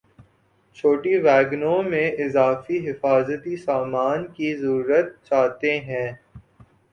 چھوٹی 0.77 1.13
ویگنوں 1.25 1.81
میں 1.91 2.07
اضافی 2.25 2.77
حفاظتی 2.87 3.55
سامان 3.57 4.25
کی 4.35 4.49
ضرورت 4.57 5.07
چاہتے 5.27 5.77
ہیں 5.81 6.07